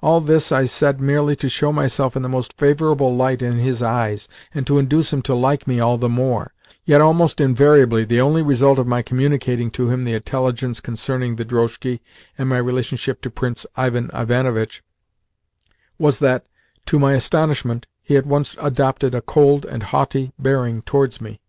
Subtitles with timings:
[0.00, 3.82] All this I said merely to show myself in the most favourable light in his
[3.82, 6.54] eyes, and to induce him to like me all the more;
[6.86, 11.44] yet almost invariably the only result of my communicating to him the intelligence concerning the
[11.44, 12.00] drozhki
[12.38, 14.82] and my relationship to Prince Ivan Ivanovitch
[15.98, 16.46] was that,
[16.86, 21.40] to my astonishment, he at once adopted a cold and haughty bearing towards me.